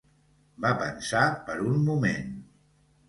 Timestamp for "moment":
1.91-2.37